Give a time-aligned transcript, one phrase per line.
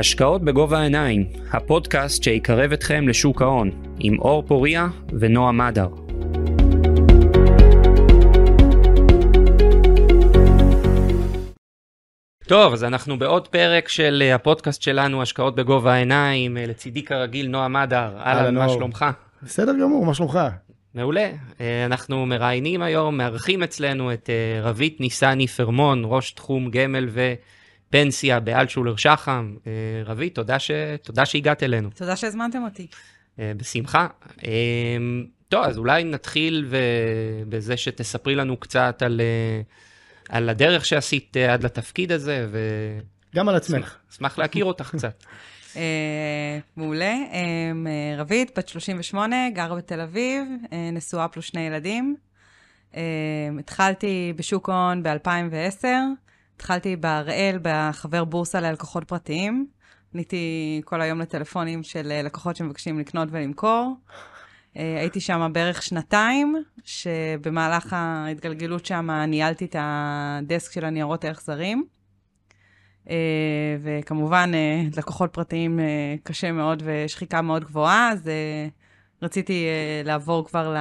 [0.00, 4.86] השקעות בגובה העיניים, הפודקאסט שיקרב אתכם לשוק ההון, עם אור פוריה
[5.20, 5.88] ונועה מדר.
[12.46, 17.48] טוב, אז אנחנו בעוד פרק של אה, הפודקאסט שלנו, השקעות בגובה העיניים, אה, לצידי כרגיל
[17.48, 18.16] נועה מדר.
[18.18, 18.68] אהלן, מה.
[18.68, 19.04] שלומך?
[19.42, 20.38] בסדר גמור, מה שלומך?
[20.94, 21.30] מעולה.
[21.60, 24.30] אה, אנחנו מראיינים היום, מארחים אצלנו את
[24.62, 27.08] רבית ניסני פרמון, ראש תחום גמל
[27.90, 29.54] ופנסיה באלטשולר שחם.
[29.66, 29.72] אה,
[30.04, 30.70] רבית, תודה, ש...
[31.02, 31.90] תודה שהגעת אלינו.
[31.90, 32.86] תודה שהזמנתם אותי.
[33.38, 34.06] אה, בשמחה.
[34.44, 34.50] אה,
[35.48, 36.76] טוב, אז אולי נתחיל ו...
[37.48, 39.20] בזה שתספרי לנו קצת על,
[40.28, 42.46] על הדרך שעשית עד לתפקיד הזה,
[43.34, 43.96] גם על עצמך.
[44.10, 45.24] ואשמח להכיר אותך קצת.
[45.76, 47.14] אה, מעולה.
[47.32, 47.72] אה,
[48.16, 52.16] רבית, בת 38, גרה בתל אביב, אה, נשואה פלוס שני ילדים.
[52.96, 53.02] אה,
[53.58, 55.86] התחלתי בשוק ההון ב-2010,
[56.60, 59.66] התחלתי בהראל, בחבר בורסה ללקוחות פרטיים.
[60.14, 63.96] עניתי כל היום לטלפונים של אה, לקוחות שמבקשים לקנות ולמכור.
[64.76, 71.84] אה, הייתי שם בערך שנתיים, שבמהלך ההתגלגלות שם ניהלתי את הדסק של הניירות ערך זרים.
[73.10, 73.16] אה,
[73.82, 74.50] וכמובן,
[74.96, 75.80] לקוחות פרטיים
[76.22, 78.30] קשה מאוד ושחיקה מאוד גבוהה, אז
[79.22, 79.66] רציתי
[80.04, 80.74] לעבור כבר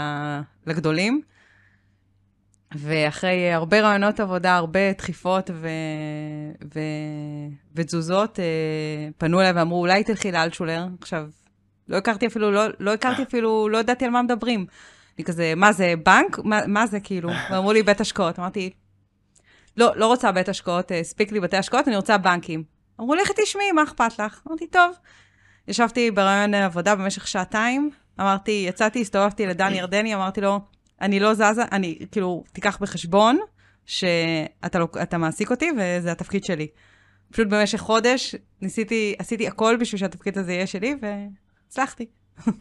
[0.65, 1.21] לגדולים.
[2.75, 5.67] ואחרי הרבה רעיונות עבודה, הרבה דחיפות ו...
[6.75, 6.79] ו...
[7.75, 8.45] ותזוזות, אה,
[9.17, 10.85] פנו אליי ואמרו, אולי תלכי לאלטשולר.
[11.01, 11.27] עכשיו,
[11.87, 14.65] לא הכרתי אפילו, לא, לא הכרתי אפילו, לא ידעתי על מה מדברים.
[15.17, 16.39] אני כזה, מה זה, בנק?
[16.43, 17.29] מה, מה זה כאילו?
[17.51, 18.39] ואמרו לי, בית השקעות.
[18.39, 18.69] אמרתי,
[19.77, 22.63] לא, לא רוצה בית השקעות, אה, הספיק לי בתי השקעות, אני רוצה בנקים.
[22.99, 24.41] אמרו, לכי תשמעי, מה אכפת לך?
[24.47, 24.95] אמרתי, טוב.
[25.67, 27.89] ישבתי ברעיון עבודה במשך שעתיים,
[28.19, 30.59] אמרתי, יצאתי, הסתובבתי לדן ירדני, אמרתי לו,
[31.01, 33.39] אני לא זזה, אני, כאילו, תיקח בחשבון
[33.85, 34.87] שאתה לא,
[35.19, 36.67] מעסיק אותי וזה התפקיד שלי.
[37.31, 42.05] פשוט במשך חודש ניסיתי, עשיתי הכל בשביל שהתפקיד הזה יהיה שלי, והצלחתי.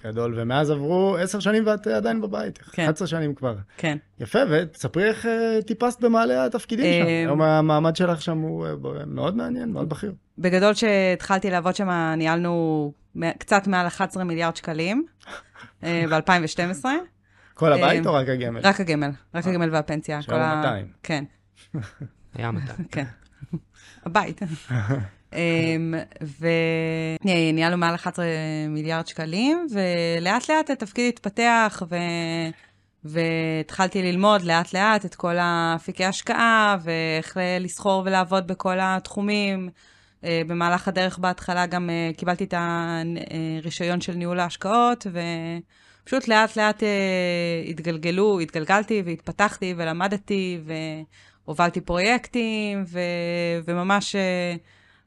[0.04, 2.58] גדול, ומאז עברו עשר שנים ואת עדיין בבית.
[2.58, 2.82] כן.
[2.82, 3.56] 11 שנים כבר.
[3.76, 3.98] כן.
[4.20, 7.08] יפה, ותספרי איך אה, טיפסת במעלה התפקידים שם.
[7.08, 8.72] אה, היום המעמד שלך שם הוא אה,
[9.06, 10.14] מאוד מעניין, מאוד בכיר.
[10.38, 12.92] בגדול, כשהתחלתי לעבוד שם, ניהלנו
[13.38, 15.06] קצת מעל 11 מיליארד שקלים
[15.82, 16.84] ב-2012.
[17.58, 18.60] כל אה, הבית או רק הגמל?
[18.64, 20.22] רק הגמל, רק הגמל והפנסיה.
[20.22, 20.86] שהיום כל ה- 200.
[21.02, 21.24] כן,
[22.34, 22.72] היה מתי.
[22.92, 23.04] כן.
[24.04, 24.40] הבית.
[25.32, 25.94] אמ,
[26.40, 28.24] וניהלנו מעל 11
[28.68, 31.96] מיליארד שקלים, ולאט לאט התפקיד התפתח, ו...
[33.04, 39.68] והתחלתי ללמוד לאט לאט את כל האפיקי השקעה, ואיך לסחור ולעבוד בכל התחומים.
[40.24, 45.06] אה, במהלך הדרך בהתחלה גם אה, קיבלתי את הרישיון של ניהול ההשקעות,
[46.08, 50.60] ופשוט לאט לאט אה, התגלגלו, התגלגלתי והתפתחתי ולמדתי,
[51.44, 53.00] והובלתי פרויקטים, ו...
[53.64, 54.54] וממש אה,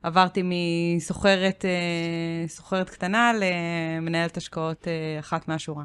[0.03, 5.83] עברתי מסוחרת אה, סוחרת קטנה למנהלת השקעות אה, אחת מהשורה.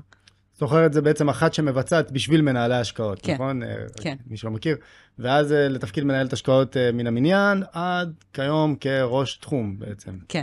[0.55, 3.35] זוכרת זה בעצם אחת שמבצעת בשביל מנהלי השקעות, כן.
[3.35, 3.63] נכון?
[3.63, 3.69] אה,
[4.01, 4.17] כן.
[4.27, 4.77] מי שלא מכיר.
[5.19, 10.19] ואז אה, לתפקיד מנהלת השקעות אה, מן המניין, עד כיום כראש תחום בעצם.
[10.29, 10.43] כן.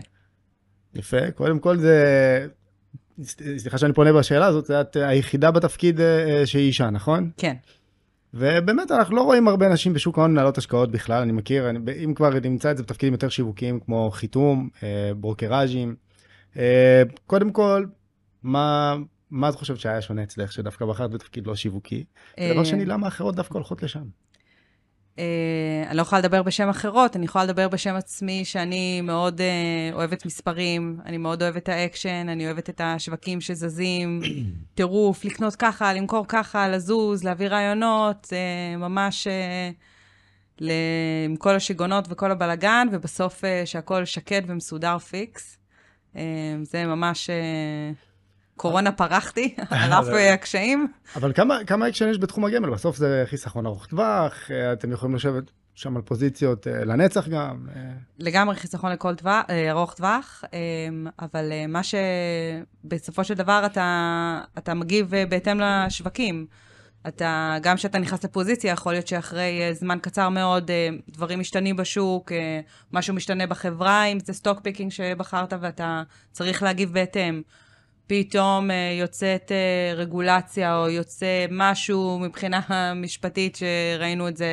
[0.94, 2.48] יפה, קודם כל זה,
[3.58, 7.32] סליחה שאני פונה בשאלה הזאת, את היחידה בתפקיד אה, אה, שהיא אישה, נכון?
[7.38, 7.56] כן.
[8.34, 12.14] ובאמת אנחנו לא רואים הרבה נשים בשוק ההון מנהלות השקעות בכלל, אני מכיר, אני, אם
[12.14, 15.96] כבר נמצא את זה בתפקידים יותר שיווקיים כמו חיתום, אה, ברוקראז'ים.
[16.58, 17.86] אה, קודם כל,
[18.44, 18.96] מה,
[19.32, 22.04] מה את חושבת שהיה שונה אצלך שדווקא בחרת בתפקיד לא שיווקי?
[22.40, 24.04] דבר אה, שני, למה אחרות דווקא הולכות לשם?
[25.20, 29.90] אה, אני לא יכולה לדבר בשם אחרות, אני יכולה לדבר בשם עצמי, שאני מאוד אה,
[29.94, 34.22] אוהבת מספרים, אני מאוד אוהבת את האקשן, אני אוהבת את השווקים שזזים,
[34.76, 39.28] טירוף, לקנות ככה, למכור ככה, לזוז, להביא רעיונות, אה, ממש
[41.26, 45.58] עם כל השיגעונות וכל הבלגן, ובסוף שהכל שקט ומסודר פיקס.
[46.64, 47.30] זה ממש...
[48.58, 50.88] קורונה פרחתי, על אף אה, הקשיים.
[51.16, 52.70] אבל כמה, כמה אקשן יש בתחום הגמל?
[52.70, 55.44] בסוף זה חיסכון ארוך טווח, אה, אתם יכולים לשבת
[55.76, 57.68] שם על פוזיציות אה, לנצח גם.
[58.20, 60.44] לגמרי חיסכון לכל טווח, ארוך טווח,
[61.20, 66.46] אבל מה שבסופו של דבר אתה, אתה מגיב בהתאם לשווקים.
[67.08, 70.72] אתה, גם כשאתה נכנס לפוזיציה, יכול להיות שאחרי זמן קצר מאוד
[71.10, 72.32] דברים משתנים בשוק,
[72.94, 77.42] משהו משתנה בחברה, אם זה stock picking שבחרת ואתה צריך להגיב בהתאם.
[78.08, 84.48] פתאום אה, יוצאת אה, רגולציה או יוצא משהו מבחינה משפטית, שראינו את זה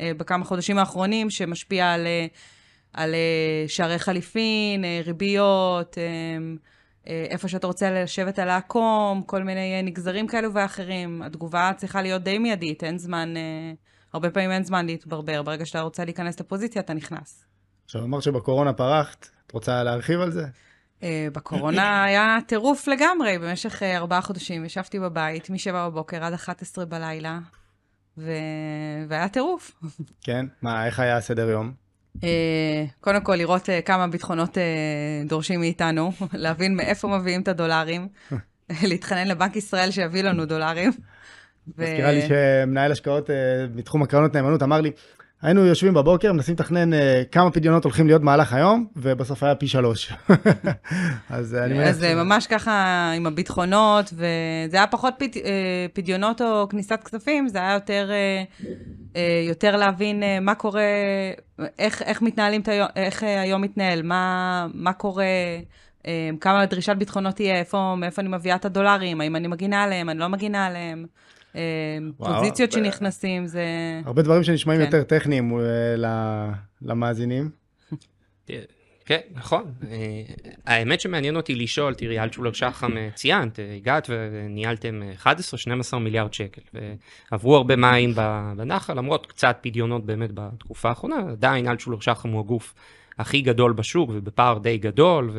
[0.00, 2.06] אה, בכמה חודשים האחרונים, שמשפיע על,
[2.92, 3.14] על
[3.66, 5.98] שערי חליפין, ריביות,
[7.06, 11.22] איפה שאתה רוצה לשבת על העקום, כל מיני נגזרים כאלו ואחרים.
[11.22, 13.34] התגובה צריכה להיות די מיידית, אין זמן,
[14.12, 15.42] הרבה פעמים אין זמן להתברבר.
[15.42, 17.44] ברגע שאתה רוצה להיכנס לפוזיציה, אתה נכנס.
[17.84, 20.44] עכשיו, אמרת שבקורונה פרחת, את רוצה להרחיב על זה?
[21.02, 26.84] אה, בקורונה היה טירוף לגמרי, במשך אה, ארבעה חודשים ישבתי בבית מ-7 בבוקר עד 11
[26.84, 27.38] בלילה,
[28.18, 28.32] ו...
[29.08, 29.72] והיה טירוף.
[30.22, 30.46] כן?
[30.62, 31.72] מה, איך היה הסדר יום?
[32.24, 34.58] אה, קודם כל, לראות כמה ביטחונות
[35.26, 38.08] דורשים מאיתנו, להבין מאיפה מביאים את הדולרים,
[38.88, 40.92] להתחנן לבנק ישראל שיביא לנו דולרים.
[41.78, 43.30] מזכירה לי שמנהל השקעות
[43.74, 44.90] מתחום הקרנות נאמנות אמר לי,
[45.42, 46.96] היינו יושבים בבוקר, מנסים לתכנן uh,
[47.32, 50.12] כמה פדיונות הולכים להיות במהלך היום, ובסוף היה פי שלוש.
[51.30, 51.88] אז אני מניח...
[51.88, 55.26] אז זה ממש ככה עם הביטחונות, וזה היה פחות פד...
[55.92, 58.10] פדיונות או כניסת כספים, זה היה יותר,
[59.48, 60.82] יותר להבין מה קורה,
[61.78, 65.24] איך, איך מתנהלים את היום, איך היום מתנהל, מה, מה קורה,
[66.40, 70.18] כמה דרישת ביטחונות תהיה, איפה, מאיפה אני מביאה את הדולרים, האם אני מגינה עליהם, אני
[70.18, 71.06] לא מגינה עליהם.
[71.54, 73.64] אמ, פוזיציות שנכנסים, זה...
[74.04, 74.86] הרבה דברים שנשמעים כן.
[74.86, 76.52] יותר טכניים אה,
[76.82, 77.50] למאזינים.
[79.04, 79.64] כן, נכון.
[79.90, 80.22] אה,
[80.66, 85.00] האמת שמעניין אותי לשאול, תראי, אלטשולר שחם אה, ציינת, הגעת וניהלתם
[85.92, 86.62] 11-12 מיליארד שקל,
[87.30, 88.14] ועברו הרבה מים
[88.56, 92.74] בנחל, למרות קצת פדיונות באמת בתקופה האחרונה, עדיין אלטשולר שחם הוא הגוף
[93.18, 95.30] הכי גדול בשוק ובפער די גדול,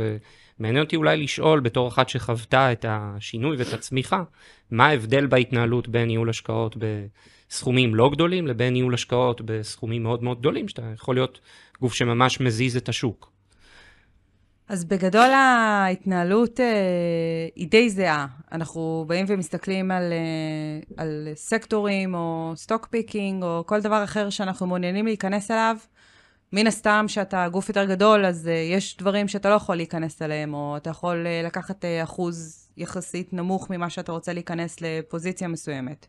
[0.61, 4.23] ומעניין אותי אולי לשאול, בתור אחת שחוותה את השינוי ואת הצמיחה,
[4.71, 10.39] מה ההבדל בהתנהלות בין ניהול השקעות בסכומים לא גדולים לבין ניהול השקעות בסכומים מאוד מאוד
[10.39, 11.39] גדולים, שאתה יכול להיות
[11.81, 13.31] גוף שממש מזיז את השוק.
[14.67, 16.65] אז בגדול ההתנהלות אה,
[17.55, 18.27] היא די זהה.
[18.51, 24.67] אנחנו באים ומסתכלים על, אה, על סקטורים או stock picking או כל דבר אחר שאנחנו
[24.67, 25.77] מעוניינים להיכנס אליו.
[26.53, 30.53] מן הסתם, שאתה גוף יותר גדול, אז אה, יש דברים שאתה לא יכול להיכנס אליהם,
[30.53, 36.07] או אתה יכול אה, לקחת אה, אחוז יחסית נמוך ממה שאתה רוצה להיכנס לפוזיציה מסוימת.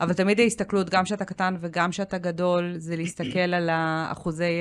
[0.00, 4.52] אבל תמיד ההסתכלות, גם שאתה קטן וגם שאתה גדול, זה להסתכל על האחוזי,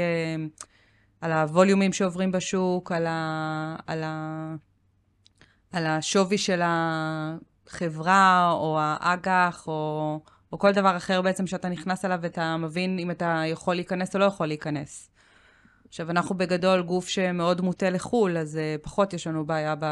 [1.22, 4.56] על הווליומים שעוברים בשוק, על, ה, על, ה,
[5.72, 10.20] על השווי של החברה, או האג"ח, או...
[10.52, 14.20] או כל דבר אחר בעצם שאתה נכנס אליו ואתה מבין אם אתה יכול להיכנס או
[14.20, 15.10] לא יכול להיכנס.
[15.88, 19.86] עכשיו, אנחנו בגדול גוף שמאוד מוטה לחו"ל, אז uh, פחות יש לנו בעיה ב...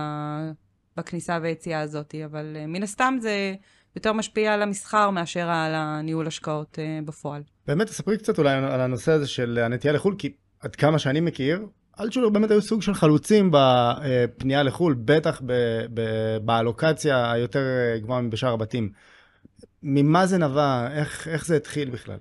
[0.98, 3.56] בכניסה והיציאה הזאת, אבל uh, מן הסתם זה
[3.96, 7.42] יותר משפיע על המסחר מאשר על הניהול השקעות uh, בפועל.
[7.68, 11.66] באמת, תספרי קצת אולי על הנושא הזה של הנטייה לחו"ל, כי עד כמה שאני מכיר,
[12.00, 15.54] אלטשולר באמת היו סוג של חלוצים בפנייה לחו"ל, בטח ב...
[15.94, 16.02] ב...
[16.42, 17.64] באלוקציה היותר
[18.02, 18.90] גבוהה מבשאר הבתים.
[19.88, 20.88] ממה זה נבע?
[20.92, 22.18] איך, איך זה התחיל בכלל?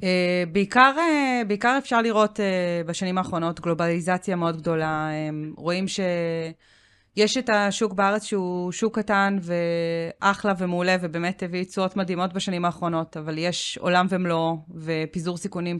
[0.00, 0.04] Uh,
[0.52, 5.08] בעיקר, uh, בעיקר אפשר לראות uh, בשנים האחרונות גלובליזציה מאוד גדולה.
[5.10, 12.32] Um, רואים שיש את השוק בארץ שהוא שוק קטן ואחלה ומעולה, ובאמת הביא תשואות מדהימות
[12.32, 15.76] בשנים האחרונות, אבל יש עולם ומלואו ופיזור סיכונים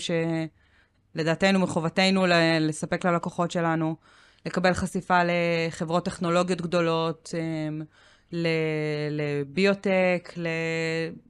[1.14, 2.26] שלדעתנו מחובתנו
[2.60, 3.96] לספק ללקוחות שלנו,
[4.46, 7.34] לקבל חשיפה לחברות טכנולוגיות גדולות.
[7.34, 7.84] Um,
[9.10, 10.34] לביוטק,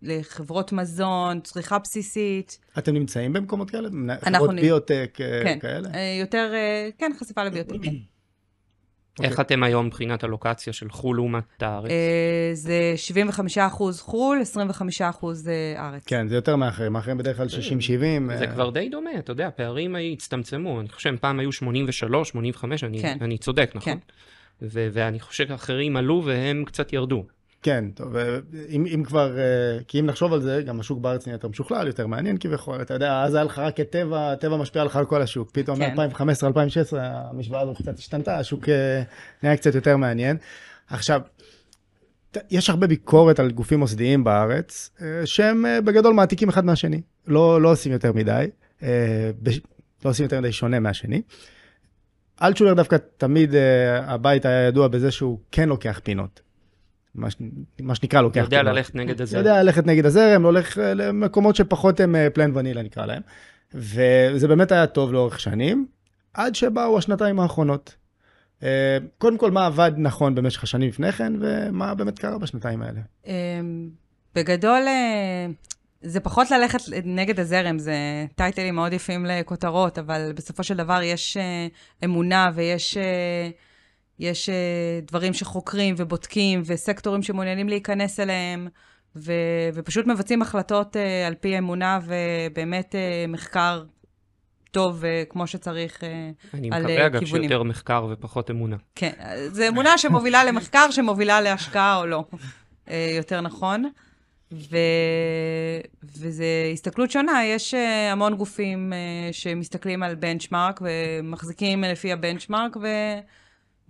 [0.03, 2.59] לחברות מזון, צריכה בסיסית.
[2.79, 3.89] אתם נמצאים במקומות כאלה?
[4.25, 4.55] חברות.
[4.55, 5.89] ביוטק אה, כן, כאלה?
[5.95, 7.75] אה, יותר, אה, כן, חשיפה לביוטק.
[9.23, 9.43] איך okay.
[9.43, 11.91] אתם היום מבחינת הלוקציה של חו"ל לעומת הארץ?
[12.53, 12.95] זה
[13.57, 13.59] 75%
[13.99, 15.25] חו"ל, 25%
[15.77, 16.05] ארץ.
[16.07, 18.39] כן, זה יותר מאחרים, מאחרים בדרך כלל 60-70.
[18.39, 23.03] זה כבר די דומה, אתה יודע, הפערים הצטמצמו, אני חושב פעם היו 83, 85, אני,
[23.03, 23.19] כן.
[23.21, 23.93] אני צודק, נכון?
[23.93, 23.99] כן.
[24.63, 27.25] ו- ואני חושב שאחרים עלו והם קצת ירדו.
[27.63, 28.17] כן, טוב,
[28.69, 31.87] אם, אם כבר, אה, כי אם נחשוב על זה, גם השוק בארץ נהיה יותר משוכלל,
[31.87, 35.05] יותר מעניין כביכול, אתה יודע, אז היה לך רק את טבע, טבע משפיע לך על
[35.05, 35.95] כל השוק, פתאום כן.
[35.97, 39.03] מ-2015-2016 המשוואה הזאת קצת השתנתה, השוק אה,
[39.43, 40.37] נהיה קצת יותר מעניין.
[40.91, 41.21] עכשיו,
[42.51, 47.73] יש הרבה ביקורת על גופים מוסדיים בארץ, אה, שהם בגדול מעתיקים אחד מהשני, לא, לא
[47.73, 48.47] עושים יותר מדי,
[50.05, 51.23] לא עושים יותר מדי שונה מהשני.
[52.43, 53.57] אלטשולר דווקא תמיד uh,
[54.07, 56.41] הבית היה ידוע בזה שהוא כן לוקח פינות.
[57.15, 57.29] מה,
[57.81, 58.53] מה שנקרא לוקח פינות.
[58.53, 59.39] יודע ללכת נגד הזרם.
[59.39, 63.23] יודע ללכת נגד הזרם, הולך אה, למקומות שפחות הם פלן אה, ונילה נקרא להם.
[63.75, 65.87] וזה באמת היה טוב לאורך שנים,
[66.35, 67.95] עד שבאו השנתיים האחרונות.
[68.61, 68.65] Uh,
[69.19, 73.01] קודם כל, מה עבד נכון במשך השנים לפני כן, ומה באמת קרה בשנתיים האלה?
[73.25, 73.29] Um,
[74.35, 74.83] בגדול,
[76.01, 77.95] זה פחות ללכת נגד הזרם, זה
[78.35, 83.01] טייטלים מאוד יפים לכותרות, אבל בסופו של דבר יש uh, אמונה ויש uh,
[84.19, 84.53] יש, uh,
[85.07, 88.69] דברים שחוקרים ובודקים וסקטורים שמעוניינים להיכנס אליהם,
[89.17, 89.33] ו,
[89.75, 93.85] ופשוט מבצעים החלטות uh, על פי אמונה ובאמת uh, מחקר
[94.71, 96.11] טוב uh, כמו שצריך uh, על
[96.51, 96.73] כיוונים.
[96.73, 98.77] אני מקווה אגב שיותר מחקר ופחות אמונה.
[98.95, 99.13] כן,
[99.53, 102.25] זו אמונה שמובילה למחקר שמובילה להשקעה או לא,
[102.87, 103.91] uh, יותר נכון.
[104.53, 104.77] ו...
[106.03, 112.87] וזו הסתכלות שונה, יש אה, המון גופים אה, שמסתכלים על בנצ'מארק ומחזיקים לפי הבנצ'מארק, ו...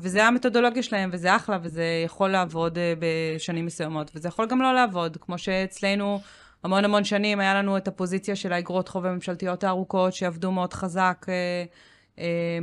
[0.00, 4.74] וזה המתודולוגיה שלהם, וזה אחלה, וזה יכול לעבוד אה, בשנים מסוימות, וזה יכול גם לא
[4.74, 6.20] לעבוד, כמו שאצלנו
[6.64, 11.26] המון המון שנים היה לנו את הפוזיציה של האגרות חוב הממשלתיות הארוכות, שעבדו מאוד חזק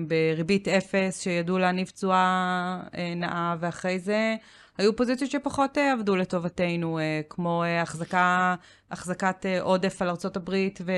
[0.08, 4.36] בריבית אפס, שידעו להניב תשואה אה, נאה, ואחרי זה
[4.78, 8.56] היו פוזיציות שפחות אה, עבדו לטובתנו, אה, כמו אה, החזקה,
[8.92, 10.50] החזקת עודף על ארה"ב
[10.86, 10.92] ו...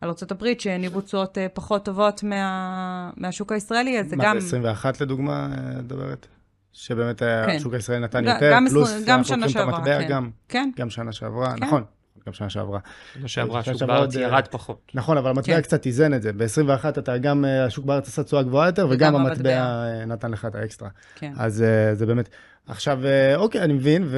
[0.00, 4.38] על ארה"ב, שהניבו תשואות אה, פחות טובות מה, מהשוק הישראלי, אז זה מה, גם...
[4.38, 6.26] ב-21 לדוגמה, מדברת?
[6.72, 7.56] שבאמת כן.
[7.56, 10.08] השוק הישראלי נתן ג- יותר, גם פלוס גם אנחנו לוקחים את המטבע כן.
[10.08, 11.64] גם, כן, גם שנה שעברה, כן.
[11.64, 11.84] נכון,
[12.28, 12.78] גם שנה שעברה.
[13.14, 14.90] שנה שעברה, השוק בארץ עוד, ירד אה, פחות.
[14.94, 15.60] נכון, אבל המטבע כן.
[15.60, 16.32] קצת איזן את זה.
[16.32, 19.50] ב-21 אתה גם, אה, השוק בארץ עשה תשואה גבוהה יותר, וגם המטבע.
[19.50, 20.88] אה, נתן לך את האקסטרה.
[21.14, 21.32] כן.
[21.36, 22.28] אז אה, זה באמת...
[22.68, 24.08] עכשיו, אה, אוקיי, אני מבין,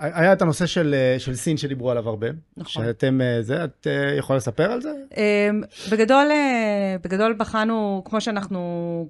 [0.00, 2.26] והיה את הנושא של, אה, של סין שדיברו עליו הרבה.
[2.56, 2.84] נכון.
[2.84, 4.92] שאתם, אה, זה, את אה, יכולה לספר על זה?
[5.16, 6.26] אמ, בגדול,
[7.02, 9.08] בגדול בחנו, כמו שאנחנו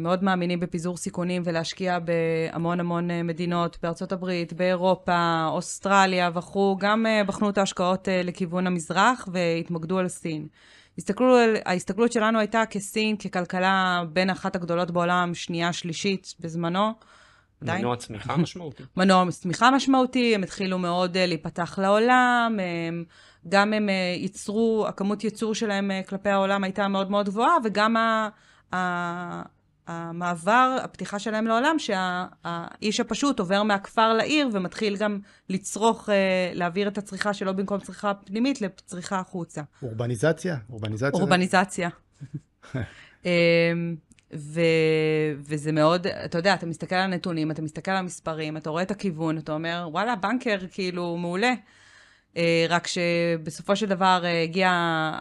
[0.00, 7.50] מאוד מאמינים בפיזור סיכונים ולהשקיע בהמון המון מדינות, בארצות הברית, באירופה, אוסטרליה וכו', גם בחנו
[7.50, 10.46] את ההשקעות לכיוון המזרח והתמקדו על סין.
[10.98, 16.92] הסתכלו על, ההסתכלות שלנו הייתה כסין, ככלכלה בין אחת הגדולות בעולם, שנייה, שלישית בזמנו.
[17.60, 17.80] עדיין.
[17.80, 18.82] מנוע צמיחה משמעותי.
[18.96, 23.04] מנוע צמיחה משמעותי, הם התחילו מאוד uh, להיפתח לעולם, הם,
[23.48, 27.96] גם הם uh, ייצרו, הכמות ייצור שלהם uh, כלפי העולם הייתה מאוד מאוד גבוהה, וגם
[27.96, 28.28] ה,
[28.74, 29.42] ה,
[29.86, 36.12] המעבר, הפתיחה שלהם לעולם, שהאיש הפשוט עובר מהכפר לעיר ומתחיל גם לצרוך, uh,
[36.54, 39.62] להעביר את הצריכה שלו במקום צריכה פנימית לצריכה החוצה.
[39.82, 40.56] אורבניזציה?
[40.70, 41.20] אורבניזציה?
[41.20, 41.88] אורבניזציה.
[44.34, 44.60] ו,
[45.38, 48.90] וזה מאוד, אתה יודע, אתה מסתכל על הנתונים, אתה מסתכל על המספרים, אתה רואה את
[48.90, 51.54] הכיוון, אתה אומר, וואלה, בנקר כאילו מעולה.
[52.36, 54.72] אה, רק שבסופו של דבר אה, הגיעה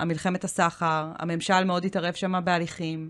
[0.02, 3.10] המלחמת הסחר, הממשל מאוד התערב שם בהליכים,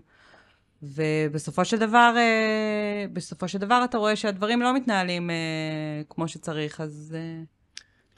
[0.82, 5.36] ובסופו של דבר, אה, בסופו של דבר אתה רואה שהדברים לא מתנהלים אה,
[6.08, 7.16] כמו שצריך, אז...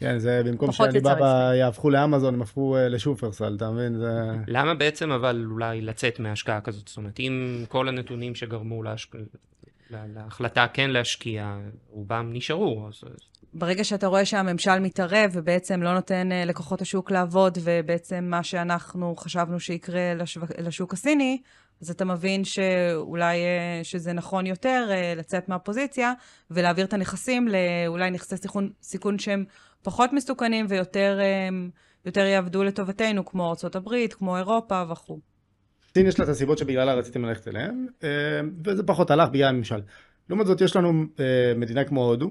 [0.01, 3.99] כן, זה במקום שעליבאבא יהפכו לאמזון, הם הפכו אה, לשופרסל, אתה מבין?
[3.99, 4.11] זה...
[4.47, 6.89] למה בעצם אבל אולי לצאת מהשקעה כזאת?
[6.89, 9.15] זאת אומרת, אם כל הנתונים שגרמו להשק...
[9.91, 11.59] לה- להחלטה כן להשקיע,
[11.91, 13.05] רובם נשארו, אז
[13.55, 19.17] ברגע שאתה רואה שהממשל מתערב ובעצם לא נותן אה, לכוחות השוק לעבוד, ובעצם מה שאנחנו
[19.17, 20.41] חשבנו שיקרה לשו...
[20.59, 21.41] לשוק הסיני,
[21.81, 26.13] אז אתה מבין שאולי אה, שזה נכון יותר אה, לצאת מהפוזיציה
[26.51, 29.45] ולהעביר את הנכסים לאולי נכסי סיכון, סיכון שהם
[29.83, 31.49] פחות מסוכנים ויותר אה,
[32.07, 35.19] יותר יעבדו לטובתנו, כמו ארה"ב, כמו אירופה וכו'.
[35.95, 38.09] סין יש לה את הסיבות שבגללה רציתם ללכת אליהם, אה,
[38.65, 39.81] וזה פחות הלך בגלל הממשל.
[40.29, 41.05] לעומת זאת, יש לנו
[41.57, 42.31] מדינה כמו הודו,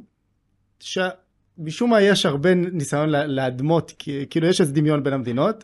[0.80, 3.94] שמשום מה יש הרבה ניסיון לה- להדמות,
[4.30, 5.64] כאילו יש איזה דמיון בין המדינות.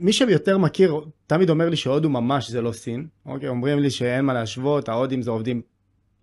[0.00, 3.06] מי שיותר מכיר, תמיד אומר לי שהודו ממש זה לא סין.
[3.26, 5.62] אוקיי, אומרים לי שאין מה להשוות, ההודים זה עובדים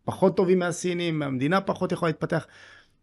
[0.05, 2.47] פחות טובים מהסינים, המדינה פחות יכולה להתפתח.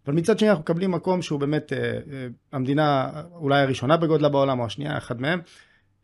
[0.07, 4.61] אבל מצד שני אנחנו מקבלים מקום שהוא באמת אה, אה, המדינה אולי הראשונה בגודלה בעולם,
[4.61, 5.41] או השנייה, אחד מהם.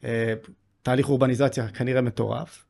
[0.05, 0.35] אה,
[0.83, 2.65] תהליך אורבניזציה כנראה מטורף.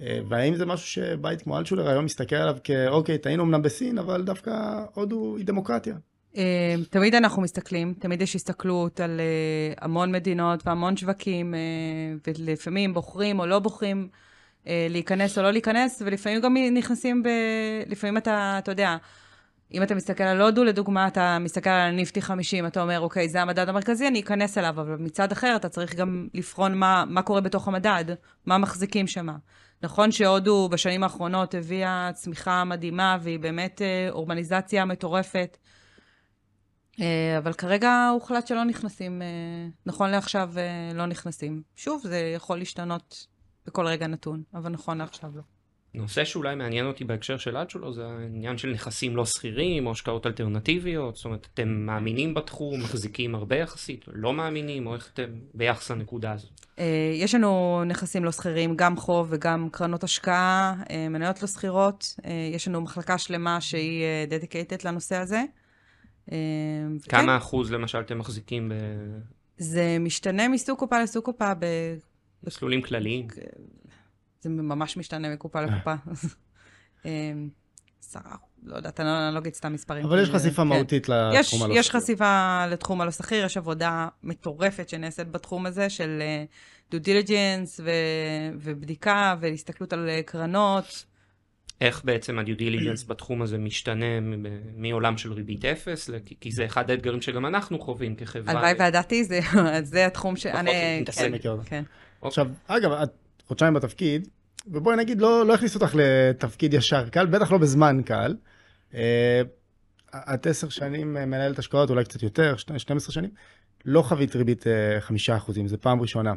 [0.00, 4.22] אה, והאם זה משהו שבית כמו אלטשולר היום מסתכל עליו כאוקיי, טעינו אמנם בסין, אבל
[4.22, 5.94] דווקא הודו היא דמוקרטיה.
[6.36, 11.60] אה, תמיד אנחנו מסתכלים, תמיד יש הסתכלות על אה, המון מדינות והמון שווקים, אה,
[12.26, 14.08] ולפעמים בוחרים או לא בוחרים
[14.66, 17.28] להיכנס או לא להיכנס, ולפעמים גם נכנסים ב...
[17.86, 18.96] לפעמים אתה, אתה יודע,
[19.72, 23.42] אם אתה מסתכל על הודו, לדוגמה, אתה מסתכל על הניפטי 50, אתה אומר, אוקיי, זה
[23.42, 27.40] המדד המרכזי, אני אכנס אליו, אבל מצד אחר, אתה צריך גם לבחון מה, מה קורה
[27.40, 28.04] בתוך המדד,
[28.46, 29.28] מה מחזיקים שם.
[29.82, 35.58] נכון שהודו בשנים האחרונות הביאה צמיחה מדהימה, והיא באמת אורבניזציה מטורפת,
[37.38, 39.26] אבל כרגע הוחלט שלא נכנסים, אה,
[39.86, 41.62] נכון לעכשיו אה, לא נכנסים.
[41.76, 43.26] שוב, זה יכול להשתנות
[43.66, 45.42] בכל רגע נתון, אבל נכון לעכשיו לא.
[45.94, 50.26] נושא שאולי מעניין אותי בהקשר של אלטשולר זה העניין של נכסים לא שכירים או השקעות
[50.26, 55.90] אלטרנטיביות, זאת אומרת, אתם מאמינים בתחום, מחזיקים הרבה יחסית, לא מאמינים, או איך אתם ביחס
[55.90, 56.50] לנקודה הזאת?
[56.78, 62.14] אה, יש לנו נכסים לא שכירים, גם חוב וגם קרנות השקעה, אה, מניות לא שכירות.
[62.24, 65.42] אה, יש לנו מחלקה שלמה שהיא דדיקייטד לנושא הזה.
[66.32, 66.36] אה,
[67.00, 68.72] וכן, כמה אחוז למשל אתם מחזיקים
[69.58, 71.64] זה משתנה מסוג קופה לסוג קופה, ב...
[72.42, 73.28] במסלולים כלליים?
[74.40, 75.94] זה ממש משתנה מקופה לקופה.
[77.06, 77.32] אה,
[78.00, 80.04] עשרה, לא יודעת, אני לא- אני לא אגיד סתם מספרים.
[80.04, 80.68] אבל יש חשיפה כן.
[80.68, 82.00] מהותית לתחום יש, הלא יש סחיר.
[82.00, 86.22] חשיפה לתחום הלא שכיר, יש עבודה מטורפת שנעשית בתחום הזה של
[86.90, 87.80] דו דיליג'נס
[88.60, 91.04] ובדיקה והסתכלות על אה, קרנות.
[91.82, 94.42] איך בעצם ה-due diligence בתחום הזה משתנה מ-
[94.82, 98.52] מעולם של ריבית אפס, כי- כי זה אחד האתגרים שגם אנחנו חווים כחברה.
[98.52, 99.40] הלוואי וידעתי, זה,
[99.82, 100.70] זה התחום שאני...
[101.40, 101.62] כן, אותו.
[101.66, 101.82] כן.
[102.22, 103.10] עכשיו, אגב, את
[103.46, 104.28] חודשיים בתפקיד,
[104.66, 108.36] ובואי נגיד, לא, לא הכניסו אותך לתפקיד ישר קל, בטח לא בזמן קל.
[108.94, 109.42] אה,
[110.34, 113.30] את עשר שנים מנהלת השקעות, אולי קצת יותר, שני- 12 שנים,
[113.84, 116.32] לא חווית ריבית אה, חמישה אחוזים, זה פעם ראשונה.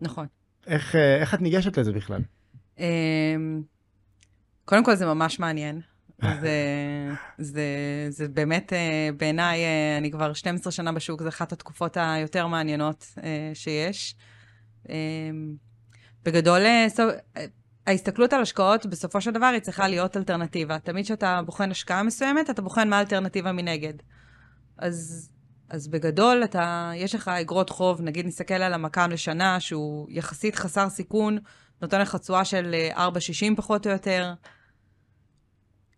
[0.00, 0.26] נכון.
[0.66, 2.20] איך, אה, איך את ניגשת לזה בכלל?
[4.64, 5.80] קודם כל, זה ממש מעניין.
[6.40, 6.50] זה,
[7.38, 7.66] זה,
[8.08, 13.06] זה באמת, אה, בעיניי, אה, אני כבר 12 שנה בשוק, זו אחת התקופות היותר מעניינות
[13.22, 14.14] אה, שיש.
[16.24, 16.60] בגדול,
[17.86, 20.78] ההסתכלות על השקעות, בסופו של דבר, היא צריכה להיות אלטרנטיבה.
[20.78, 23.94] תמיד כשאתה בוחן השקעה מסוימת, אתה בוחן מה האלטרנטיבה מנגד.
[24.78, 25.30] אז,
[25.70, 30.88] אז בגדול, אתה, יש לך אגרות חוב, נגיד נסתכל על המקם לשנה, שהוא יחסית חסר
[30.88, 31.38] סיכון,
[31.82, 34.32] נותן לך תשואה של אה, 4.60 פחות או יותר.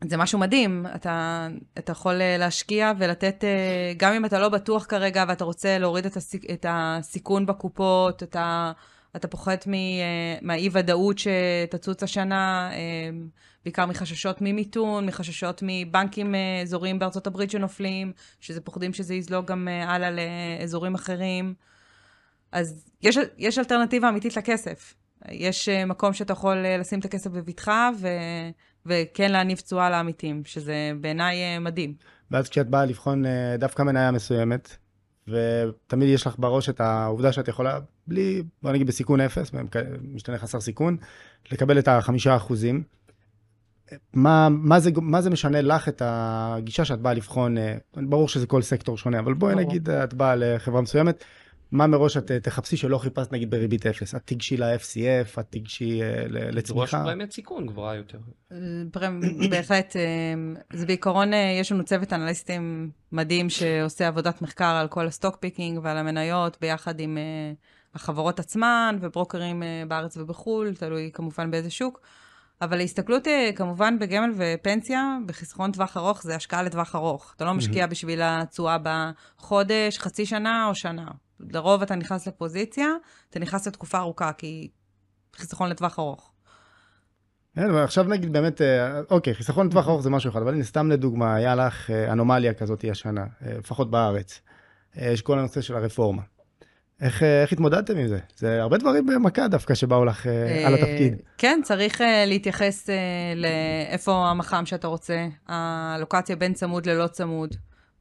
[0.09, 1.49] זה משהו מדהים, אתה,
[1.79, 6.07] אתה יכול אה, להשקיע ולתת, אה, גם אם אתה לא בטוח כרגע ואתה רוצה להוריד
[6.07, 8.73] את, הסיק, את הסיכון בקופות, אתה,
[9.17, 9.29] אתה
[9.75, 13.11] אה, מהאי-ודאות שתצוץ השנה, אה,
[13.65, 19.69] בעיקר מחששות ממיתון, מחששות מבנקים אה, אזוריים בארצות הברית שנופלים, שזה פוחדים שזה יזלוג גם
[19.69, 21.55] אה, הלאה לאזורים אחרים.
[22.53, 24.95] אז יש, יש אלטרנטיבה אמיתית לכסף.
[25.31, 28.09] יש אה, מקום שאתה יכול אה, לשים את הכסף בבטחה ו,
[28.87, 31.95] וכן להניב תשואה לעמיתים, שזה בעיניי אה, מדהים.
[32.31, 33.25] ואז כשאת באה לבחון
[33.59, 34.77] דווקא מניה מסוימת,
[35.29, 39.51] ותמיד יש לך בראש את העובדה שאת יכולה, בלי, בוא נגיד בסיכון אפס,
[40.03, 40.97] משתנה חסר סיכון,
[41.53, 42.83] לקבל את החמישה אחוזים.
[44.13, 47.57] מה, מה, זה, מה זה משנה לך את הגישה שאת באה לבחון,
[47.97, 49.67] ברור שזה כל סקטור שונה, אבל בואי ברור.
[49.67, 51.25] נגיד את באה לחברה מסוימת,
[51.75, 54.15] מה מראש את אה, תחפשי שלא חיפשת נגיד בריבית אפס?
[54.15, 57.03] את תיגשי ל-FCF, את תיגשי אה, לצמיחה?
[57.05, 58.19] פרמיית סיכון גבוהה יותר.
[58.93, 60.03] פרמ- בהחלט, אה,
[60.73, 65.37] זה בעיקרון, אה, יש לנו צוות אנליסטים מדהים שעושה עבודת מחקר על כל ה stock
[65.37, 67.53] picking ועל המניות, ביחד עם אה,
[67.95, 72.01] החברות עצמן וברוקרים אה, בארץ ובחו"ל, תלוי כמובן באיזה שוק.
[72.63, 77.33] אבל ההסתכלות אה, כמובן בגמל ופנסיה, בחיסכון טווח ארוך, זה השקעה לטווח ארוך.
[77.37, 81.07] אתה לא משקיע בשביל התשואה בחודש, חצי שנה או שנה.
[81.41, 82.89] לרוב אתה נכנס לפוזיציה,
[83.31, 84.69] אתה נכנס לתקופה ארוכה, כי
[85.37, 86.31] חיסכון לטווח ארוך.
[87.55, 90.65] כן, אבל עכשיו נגיד באמת, אה, אוקיי, חיסכון לטווח ארוך זה משהו אחד, אבל הנה
[90.65, 94.41] סתם לדוגמה, היה לך אה, אנומליה כזאת השנה, אה, לפחות בארץ.
[94.97, 96.23] יש כל הנושא של הרפורמה.
[97.01, 98.19] איך, איך התמודדתם עם זה?
[98.37, 101.15] זה הרבה דברים במכה דווקא שבאו לך אה, על התפקיד.
[101.39, 102.95] כן, צריך אה, להתייחס אה,
[103.37, 107.55] לאיפה המח"מ שאתה רוצה, הלוקציה בין צמוד ללא צמוד,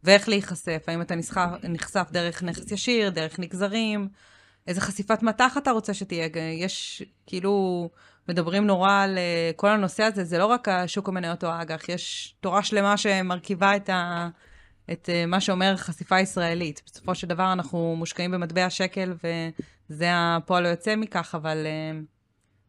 [0.03, 4.07] ואיך להיחשף, האם אתה נחשף, נחשף דרך נכס ישיר, דרך נגזרים,
[4.67, 6.27] איזה חשיפת מטח אתה רוצה שתהיה.
[6.59, 7.89] יש, כאילו,
[8.29, 12.35] מדברים נורא על אה, כל הנושא הזה, זה לא רק השוק המניות או האג"ח, יש
[12.39, 14.29] תורה שלמה שמרכיבה את ה...
[14.91, 16.81] את אה, מה שאומר חשיפה ישראלית.
[16.85, 19.13] בסופו של דבר אנחנו מושקעים במטבע שקל,
[19.89, 21.99] וזה הפועל היוצא מכך, אבל אה,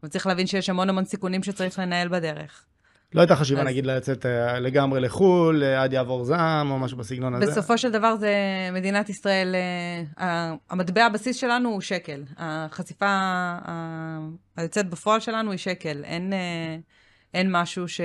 [0.05, 2.65] אבל צריך להבין שיש המון המון סיכונים שצריך לנהל בדרך.
[3.13, 6.97] לא הייתה חשיבה אז- נגיד לצאת אה, לגמרי לחו"ל, אה, עד יעבור זעם, או משהו
[6.97, 7.45] בסגנון הזה?
[7.51, 8.33] בסופו של דבר זה
[8.73, 9.55] מדינת ישראל,
[10.19, 12.23] אה, המטבע הבסיס שלנו הוא שקל.
[12.37, 13.19] החשיפה
[14.57, 16.03] היוצאת בפועל שלנו היא שקל.
[16.03, 16.33] אין,
[17.33, 18.01] אין משהו ש...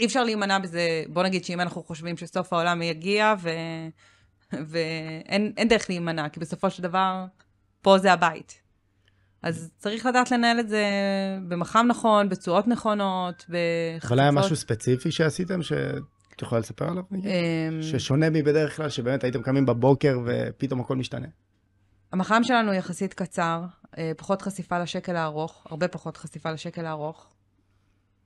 [0.00, 3.50] אי אפשר להימנע בזה, בוא נגיד שאם אנחנו חושבים שסוף העולם יגיע, ו...
[4.52, 7.24] ואין אין דרך להימנע, כי בסופו של דבר,
[7.82, 8.65] פה זה הבית.
[9.46, 10.84] אז צריך לדעת לנהל את זה
[11.48, 14.12] במח"מ נכון, בתשואות נכונות, בחציצות.
[14.12, 17.02] אבל היה משהו ספציפי שעשיתם שאת יכולה לספר עליו?
[17.12, 21.26] אמ, ששונה מבדרך כלל, שבאמת הייתם קמים בבוקר ופתאום הכל משתנה.
[22.12, 23.64] המח"מ שלנו יחסית קצר,
[23.98, 27.26] אה, פחות חשיפה לשקל הארוך, הרבה פחות חשיפה לשקל הארוך.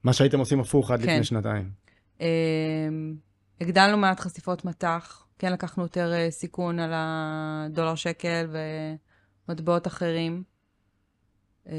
[0.04, 1.06] מה שהייתם עושים הפוך עד כן.
[1.12, 1.70] לפני שנתיים.
[2.20, 2.26] אה,
[3.60, 8.46] הגדלנו מעט חשיפות מטח, כן לקחנו יותר אה, סיכון על הדולר שקל
[9.48, 10.49] ומטבעות אחרים.
[11.70, 11.76] אה,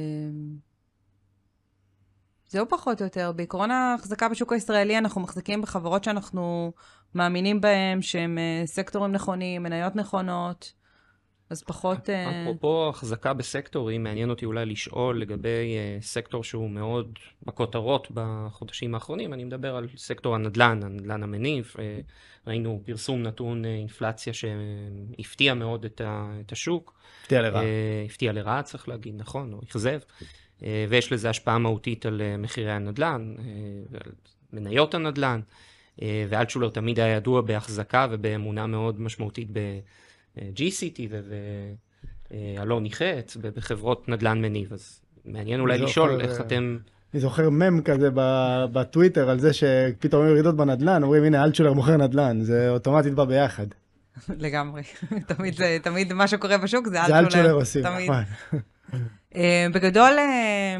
[2.47, 3.31] זהו פחות או יותר.
[3.31, 6.71] בעקרון ההחזקה בשוק הישראלי, אנחנו מחזיקים בחברות שאנחנו
[7.15, 10.73] מאמינים בהן, שהן אה, סקטורים נכונים, מניות נכונות,
[11.51, 12.09] אז פחות...
[12.09, 18.95] אה, אפרופו החזקה בסקטורים, מעניין אותי אולי לשאול לגבי אה, סקטור שהוא מאוד בכותרות בחודשים
[18.95, 21.73] האחרונים, אני מדבר על סקטור הנדל"ן, הנדל"ן המניב.
[21.79, 21.99] אה,
[22.47, 26.93] ראינו פרסום נתון אינפלציה שהפתיע מאוד את ה- את השוק.
[27.21, 27.63] הפתיע לרעה.
[28.05, 29.99] הפתיע לרעה, צריך להגיד, נכון, או אכזב.
[30.89, 33.35] ויש לזה השפעה מהותית על מחירי הנדל"ן,
[33.89, 34.11] ועל
[34.53, 35.39] מניות הנדל"ן.
[36.01, 39.47] ואלטשולר תמיד היה ידוע בהחזקה ובאמונה מאוד משמעותית
[40.37, 40.99] ב-GCT
[42.31, 44.73] ובאלון ניחץ, בחברות נדל"ן מניב.
[44.73, 46.77] אז מעניין אולי לשאול אה, איך אתם
[47.13, 51.73] אני זוכר מם כזה ב- בטוויטר על זה שפתאום היו ירידות בנדל"ן, אומרים הנה אלטשולר
[51.73, 53.65] מוכר נדל"ן, זה אוטומטית בא ביחד.
[54.29, 54.81] לגמרי.
[55.35, 57.51] תמיד זה, תמיד מה שקורה בשוק זה זה אלטשולר.
[57.53, 58.11] עושים, תמיד.
[58.11, 58.23] נכון.
[59.35, 60.77] אה, בגדול, אה,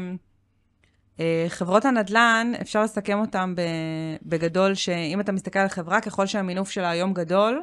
[1.20, 6.70] אה, חברות הנדל"ן, אפשר לסכם אותן ב- בגדול, שאם אתה מסתכל על חברה, ככל שהמינוף
[6.70, 7.62] שלה היום גדול,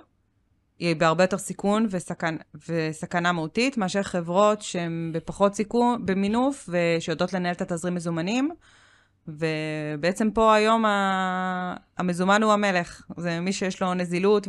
[0.80, 2.36] היא בהרבה יותר סיכון וסכנ...
[2.68, 8.50] וסכנה מהותית, מאשר חברות שהן בפחות סיכון, במינוף, ושיודעות לנהל את התזרים מזומנים.
[9.28, 11.76] ובעצם פה היום ה...
[11.98, 13.02] המזומן הוא המלך.
[13.18, 14.48] זה מי שיש לו נזילות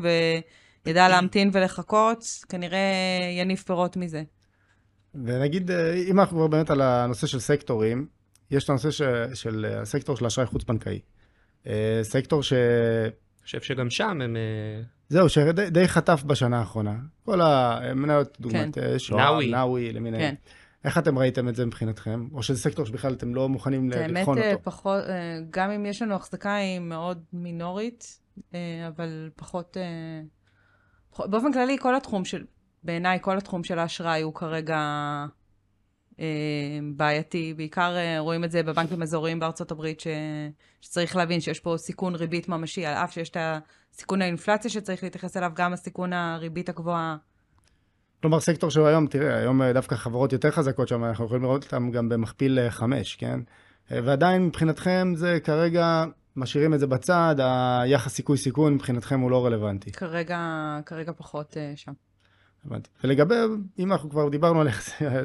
[0.87, 2.79] וידע להמתין ולחכות, כנראה
[3.41, 4.23] יניב פירות מזה.
[5.15, 8.07] ונגיד, אה, אם אנחנו כבר באמת על הנושא של סקטורים,
[8.51, 9.03] יש את הנושא ש-
[9.35, 11.01] של הסקטור של אשראי חוץ-בנקאי.
[11.67, 12.53] אה, סקטור ש...
[12.53, 14.37] אני חושב שגם שם הם...
[15.11, 16.97] זהו, שדי די חטף בשנה האחרונה.
[17.25, 18.83] כל המניות, דוגמת כן.
[18.83, 19.51] אה, שואה, נאווי.
[19.51, 20.35] נאווי למיניהם.
[20.35, 20.35] כן.
[20.85, 22.29] איך אתם ראיתם את זה מבחינתכם?
[22.33, 24.65] או שזה סקטור שבכלל אתם לא מוכנים האמת, לבחון אה, אותו?
[24.65, 28.21] פחות, אה, גם אם יש לנו החזקה היא מאוד מינורית,
[28.89, 29.77] אבל פחות...
[31.19, 32.45] באופן כללי, כל התחום של,
[32.83, 34.79] בעיניי, כל התחום של האשראי הוא כרגע
[36.97, 37.55] בעייתי.
[37.57, 40.07] בעיקר אה, רואים את זה בבנקים אזוריים בארצות הברית, ש,
[40.81, 45.37] שצריך להבין שיש פה סיכון ריבית ממשי, על אף שיש את הסיכון האינפלציה שצריך להתייחס
[45.37, 47.17] אליו, גם הסיכון הריבית הגבוהה.
[48.21, 51.65] כלומר, סקטור שהוא היום, תראה, היום אה, דווקא חברות יותר חזקות שם, אנחנו יכולים לראות
[51.65, 53.41] אותם גם במכפיל אה, חמש, כן?
[53.91, 56.05] ועדיין מבחינתכם זה כרגע,
[56.37, 57.37] משאירים את זה בצד,
[57.83, 59.93] היחס סיכוי-סיכון מבחינתכם הוא לא רלוונטי.
[59.93, 60.39] כרגע,
[60.87, 61.93] כרגע פחות שם.
[62.67, 62.91] הבנתי.
[63.05, 63.35] ולגבי,
[63.79, 64.69] אם אנחנו כבר דיברנו על,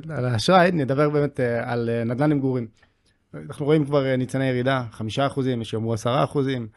[0.09, 2.67] על האשראי, נדבר באמת אה, על אה, נדל"ן למגורים.
[3.33, 6.67] אנחנו רואים כבר אה, ניצני ירידה, חמישה אחוזים, יש שיאמרו עשרה אחוזים.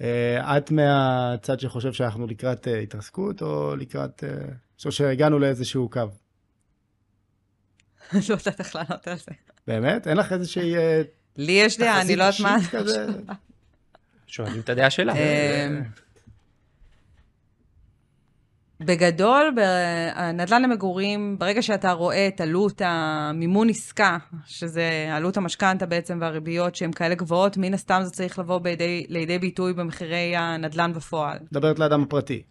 [0.00, 4.30] אה, את מהצד שחושב שאנחנו לקראת התרסקות, או לקראת, אה,
[4.86, 6.00] או שהגענו לאיזשהו קו?
[8.12, 9.32] לא יודעת איך לענות על זה.
[9.66, 10.06] באמת?
[10.06, 10.74] אין לך איזושהי
[11.36, 12.56] לי יש דעה, אני לא יודעת מה...
[14.26, 15.12] שואלים את הדעה שלה.
[18.80, 26.74] בגדול, בנדל"ן למגורים, ברגע שאתה רואה את עלות המימון עסקה, שזה עלות המשכנתה בעצם והריביות
[26.74, 31.38] שהן כאלה גבוהות, מן הסתם זה צריך לבוא בידי, לידי ביטוי במחירי הנדל"ן בפועל.
[31.52, 32.42] מדברת לאדם הפרטי.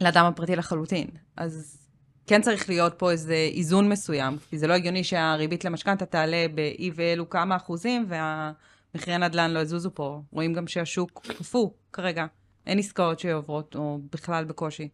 [0.00, 1.06] לאדם הפרטי לחלוטין.
[1.36, 1.86] אז
[2.26, 6.90] כן צריך להיות פה איזה איזון מסוים, כי זה לא הגיוני שהריבית למשכנתה תעלה באי
[6.94, 10.20] ואלו כמה אחוזים, והמחירי הנדל"ן לא יזוזו פה.
[10.30, 12.26] רואים גם שהשוק קפוא כרגע.
[12.66, 14.88] אין עסקאות שעוברות, או בכלל בקושי.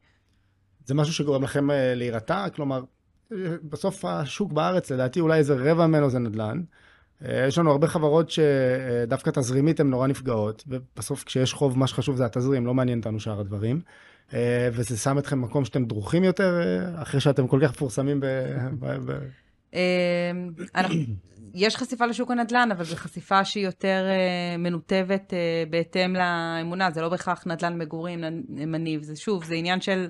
[0.84, 2.48] זה משהו שגורם לכם אה, להירתע?
[2.48, 2.82] כלומר,
[3.32, 6.62] אה, בסוף השוק בארץ, לדעתי אולי איזה רבע ממנו זה נדל"ן.
[7.24, 12.16] אה, יש לנו הרבה חברות שדווקא תזרימית הן נורא נפגעות, ובסוף כשיש חוב, מה שחשוב
[12.16, 13.80] זה התזרים, לא מעניין אותנו שאר הדברים.
[14.34, 18.26] אה, וזה שם אתכם במקום שאתם דרוכים יותר, אה, אחרי שאתם כל כך מפורסמים ב...
[21.54, 27.00] יש חשיפה לשוק הנדל"ן, אבל זו חשיפה שהיא יותר אה, מנותבת אה, בהתאם לאמונה, זה
[27.00, 30.08] לא בהכרח נדל"ן מגורים מניב, זה שוב, זה עניין של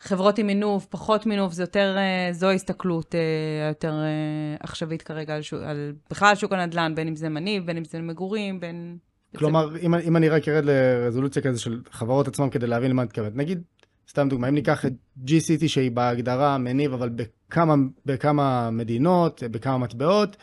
[0.00, 5.34] חברות עם מינוף, פחות מינוף, זה יותר, אה, זו ההסתכלות אה, היותר אה, עכשווית כרגע
[5.34, 8.98] על, שוק, על בכלל שוק הנדל"ן, בין אם זה מניב, בין אם זה מגורים, בין...
[9.36, 13.08] כלומר, אם, אם אני רק ארד לרזולוציה כזה של חברות עצמם כדי להבין למה את
[13.08, 13.36] מתכוונת.
[13.36, 13.62] נגיד,
[14.10, 14.92] סתם דוגמא, אם ניקח את
[15.26, 17.74] G-City שהיא בהגדרה מניב, אבל בכמה,
[18.06, 20.36] בכמה מדינות, בכמה מטבעות,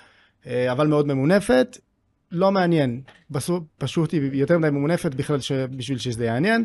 [0.45, 1.77] אבל מאוד ממונפת,
[2.31, 3.01] לא מעניין.
[3.77, 5.51] פשוט היא יותר מדי ממונפת בכלל ש...
[5.51, 6.63] בשביל שזה יעניין.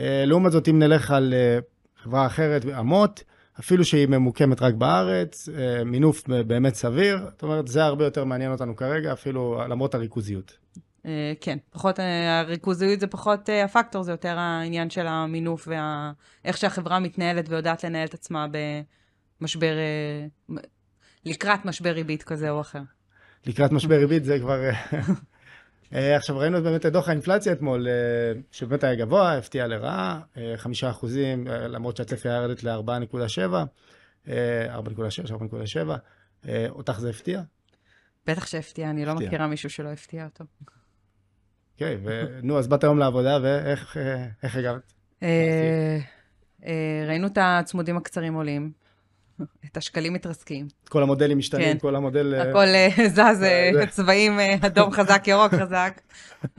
[0.00, 1.34] לעומת זאת, אם נלך על
[2.02, 3.24] חברה אחרת, אמות,
[3.60, 8.52] אפילו שהיא ממוקמת רק בארץ, אה, מינוף באמת סביר, זאת אומרת, זה הרבה יותר מעניין
[8.52, 10.58] אותנו כרגע, אפילו למרות הריכוזיות.
[11.06, 16.98] אה, כן, פחות, אה, הריכוזיות זה פחות הפקטור, זה יותר העניין של המינוף ואיך שהחברה
[16.98, 18.46] מתנהלת ויודעת לנהל את עצמה
[19.40, 19.74] במשבר,
[21.24, 22.82] לקראת משבר ריבית כזה או אחר.
[23.46, 24.60] לקראת משבר ריבית זה כבר...
[25.94, 27.92] אה, עכשיו ראינו באמת את דוח האינפלציה אתמול, אה,
[28.50, 33.52] שבאמת היה גבוה, הפתיע לרעה, אה, חמישה אחוזים, למרות שהצפי היה ירדת ל-4.7,
[34.26, 34.30] 4.6,
[35.30, 35.96] 4.7,
[36.48, 37.42] אה, אותך זה הפתיע?
[38.26, 39.14] בטח שהפתיע, אני לא.
[39.14, 40.44] מכירה מישהו שלא הפתיע אותו.
[41.72, 43.96] אוקיי, ונו, אז באת היום לעבודה, ואיך
[46.64, 48.72] אה, ראינו את הצמודים הקצרים עולים,
[49.64, 51.78] את השקלים מתרסקים, כל המודלים משתנים, כן.
[51.78, 52.34] כל המודל...
[52.34, 56.00] אה, הכל אה, זז, אה, צבעים אדום חזק, ירוק חזק.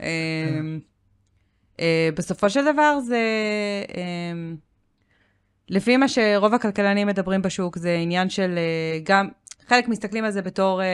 [1.80, 3.20] אה, בסופו של דבר זה,
[3.96, 4.32] אה,
[5.68, 8.58] לפי מה שרוב הכלכלנים מדברים בשוק, זה עניין של
[9.04, 9.28] גם,
[9.68, 10.86] חלק מסתכלים על זה בתור אה,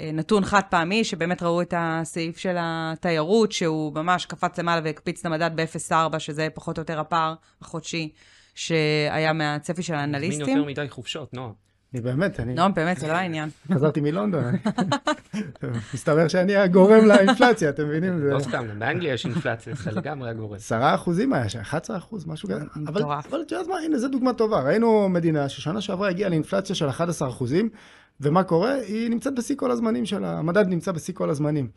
[0.00, 5.20] אה, נתון חד פעמי, שבאמת ראו את הסעיף של התיירות, שהוא ממש קפץ למעלה והקפיץ
[5.20, 8.12] את המדד ב-0.4, שזה פחות או יותר הפער החודשי
[8.56, 10.48] שהיה מהצפי של מזמין האנליסטים.
[10.48, 11.50] יותר מדי חופשות, נועה.
[11.94, 13.48] אני באמת, אני לא, באמת, זה לא העניין.
[13.74, 14.44] חזרתי מלונדון.
[15.94, 18.18] מסתבר שאני הגורם לאינפלציה, אתם מבינים?
[18.18, 20.56] לא סתם, באנגליה יש אינפלציה, זה לגמרי הגורם.
[20.56, 22.64] 10 אחוזים היה שם, 11 אחוז, משהו כזה.
[22.76, 23.26] מטורף.
[23.26, 24.60] אבל את יודעת מה, הנה, זו דוגמה טובה.
[24.60, 27.68] ראינו מדינה ששנה שעברה הגיעה לאינפלציה של 11 אחוזים,
[28.20, 28.74] ומה קורה?
[28.74, 31.68] היא נמצאת בשיא כל הזמנים שלה, המדד נמצא בשיא כל הזמנים.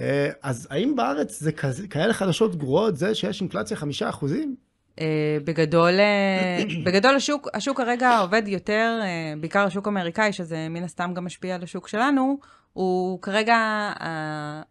[0.00, 1.52] אה, אז האם בארץ זה
[1.90, 4.56] כאלה חדשות גרועות, זה שיש אינפלציה 5 אחוזים?
[5.00, 10.84] אה, בגדול, אה, בגדול השוק, השוק כרגע עובד יותר, אה, בעיקר השוק האמריקאי, שזה מן
[10.84, 12.38] הסתם גם משפיע על השוק שלנו,
[12.72, 13.56] הוא כרגע,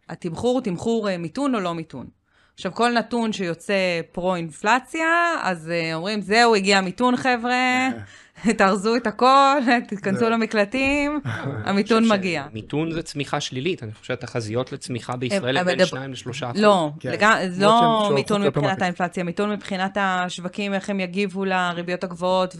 [0.09, 2.07] התמחור הוא תמחור מיתון או לא מיתון.
[2.53, 3.73] עכשיו, כל נתון שיוצא
[4.11, 7.89] פרו-אינפלציה, אז אומרים, זהו, הגיע מיתון, חבר'ה,
[8.57, 10.29] תארזו את הכל, תתכנסו.
[10.29, 11.19] למקלטים,
[11.65, 12.45] המיתון מגיע.
[12.53, 16.91] מיתון זה צמיחה שלילית, אני חושב שהתחזיות לצמיחה בישראל הן בין מדבר- 2 ל-3 לא,
[16.99, 17.11] כן.
[17.57, 18.81] לא מיתון מבחינת.
[18.81, 22.55] האינפלציה, מיתון מבחינת השווקים, איך הם יגיבו לריביות הגבוהות,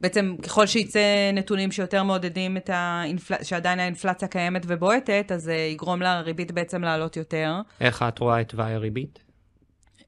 [0.00, 1.00] ובעצם ככל שיצא
[1.32, 7.16] נתונים שיותר מעודדים את האינפלציה, שעדיין האינפלציה קיימת ובועטת, אז זה יגרום לריבית בעצם לעלות
[7.16, 7.54] יותר.
[7.80, 9.18] איך את רואה את תוואי הריבית?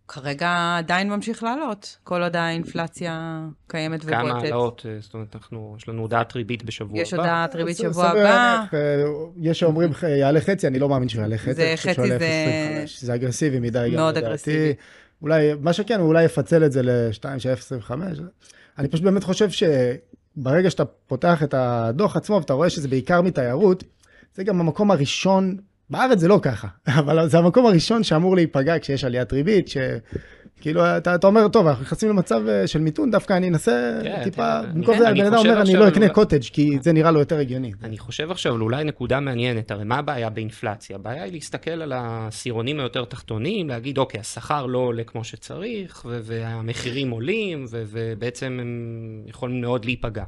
[0.08, 4.44] כרגע עדיין ממשיך לעלות, כל עוד האינפלציה קיימת כמה ובועטת.
[4.44, 7.22] העלאות, אה, זאת אומרת, אנחנו, יש לנו הודעת ריבית בשבוע יש הבא.
[7.22, 8.64] הודעת ריבית ס- שבוע הבא.
[8.74, 9.02] אה,
[9.40, 11.54] יש שאומרים אה, יעלה חצי, אני לא מאמין שהוא יעלה חצי.
[11.54, 13.06] זה חצי זה- 0.25.
[13.06, 13.88] זה אגרסיבי מדי.
[13.90, 14.16] גם מאוד.
[14.18, 14.72] אגרסיבי.
[15.22, 17.90] אולי, מה שכן, הוא אולי יפצל את זה ל-2.25.
[18.78, 23.84] אני פשוט באמת חושב שברגע שאתה פותח את הדוח עצמו ואתה רואה שזה בעיקר מתיירות,
[24.34, 25.56] זה גם המקום הראשון,
[25.90, 26.68] בארץ זה לא ככה,
[26.98, 31.82] אבל זה המקום הראשון שאמור להיפגע כשיש עליית ריבית, שכאילו אתה, אתה אומר, טוב, אנחנו
[31.82, 35.34] נכנסים למצב אה, של מיתון, דווקא אני אנסה כן, טיפה, תראה, במקום זה אני הבן
[35.34, 37.72] אדם אומר, אני לא אקנה קוטג', כי זה נראה לו יותר הגיוני.
[37.82, 40.96] אני חושב עכשיו אולי נקודה מעניינת, הרי מה הבעיה באינפלציה?
[40.96, 47.10] הבעיה היא להסתכל על העשירונים היותר תחתונים, להגיד, אוקיי, השכר לא עולה כמו שצריך, והמחירים
[47.10, 50.24] עולים, ובעצם הם יכולים מאוד להיפגע.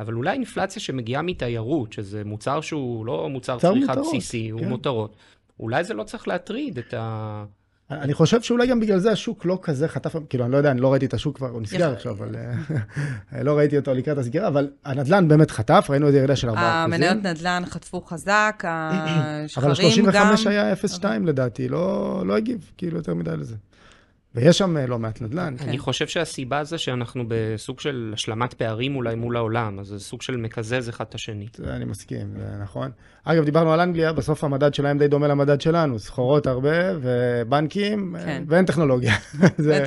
[0.00, 4.68] אבל אולי אינפלציה שמגיעה מתיירות, שזה מוצר שהוא לא מוצר צריכה בסיסי, הוא כן.
[4.68, 5.16] מותרות.
[5.60, 7.44] אולי זה לא צריך להטריד את ה...
[7.90, 10.80] אני חושב שאולי גם בגלל זה השוק לא כזה חטף, כאילו, אני לא יודע, אני
[10.80, 12.36] לא ראיתי את השוק כבר, הוא נסגר עכשיו, אבל
[13.32, 16.52] אה, לא ראיתי אותו לקראת הסגירה, אבל הנדל"ן באמת חטף, ראינו איזה ירידה של 4%.
[16.56, 18.62] המניות נדל"ן חטפו חזק,
[19.56, 20.26] אבל השחרים גם.
[20.26, 23.56] ה-35 היה 0.2 לדעתי, לא לא הגיב, כאילו, יותר מדי לזה.
[24.34, 25.54] ויש שם אה, לא מעט נדל"ן.
[25.60, 30.22] אני חושב שהסיבה זה שאנחנו בסוג של השלמת פערים אולי מול העולם, אז זה סוג
[30.22, 31.46] של מקזז אחד את השני.
[31.56, 32.90] זה אני מסכים, זה נכון.
[33.24, 38.24] אגב, דיברנו על אנגליה, בסוף המדד שלהם די דומה למדד שלנו, סחורות הרבה ובנקים, אה,
[38.24, 38.42] כן.
[38.46, 39.14] ואין טכנולוגיה.
[39.58, 39.86] זה-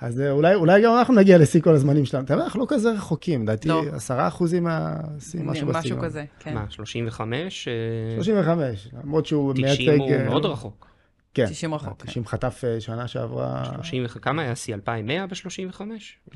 [0.00, 2.24] אז אה, אולי, אולי גם אנחנו נגיע לשיא כל הזמנים שלנו.
[2.24, 3.82] אתה יודע, אנחנו לא כזה רחוקים, לדעתי לא.
[3.92, 5.76] עשרה אחוזים מהשיא, משהו בסגנון.
[5.76, 6.54] משהו כזה, כן.
[6.54, 7.68] מה, 35?
[7.68, 10.00] אה, 35, למרות שהוא 90 מייצג...
[10.00, 10.89] הוא אה, מאוד רחוק.
[11.34, 14.74] כן, 90 רחוק, 90 חטף אה, שנה שעברה, 30, וח- כמה היה השיא?
[14.74, 15.80] 2,100 ב-35?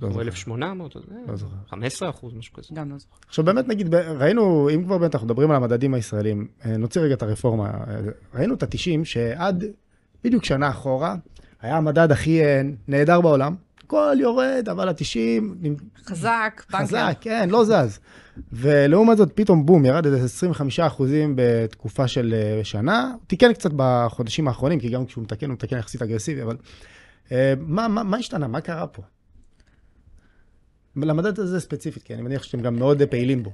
[0.03, 0.21] לא או זוכר.
[0.23, 0.97] 1,800?
[0.97, 1.55] אז זה לא זוכר.
[1.69, 2.69] 15 אחוז, משהו כזה.
[2.73, 3.17] גם לא זוכר.
[3.29, 7.01] עכשיו באמת נגיד, ב- ראינו, אם כבר באמת אנחנו מדברים על המדדים הישראלים, אה, נוציא
[7.01, 7.97] רגע את הרפורמה, אה,
[8.35, 9.65] ראינו את ה-90 שעד
[10.25, 11.15] בדיוק שנה אחורה,
[11.61, 12.41] היה המדד הכי
[12.89, 13.55] נהדר בעולם,
[13.87, 15.65] הכל יורד, אבל ה-90
[16.07, 16.85] חזק, בנקר.
[16.85, 17.99] חזק, כן, לא זז.
[18.53, 23.11] ולעומת זאת, פתאום בום, ירד איזה 25 אחוזים בתקופה של אה, שנה.
[23.13, 26.57] הוא תיקן קצת בחודשים האחרונים, כי גם כשהוא מתקן, הוא מתקן יחסית אגרסיבי, אבל
[27.33, 28.47] אה, מה, מה, מה השתנה?
[28.49, 29.03] מה קרה פה?
[30.97, 33.51] למדד הזה ספציפית, כי אני מניח שאתם גם מאוד אה, פעילים בו.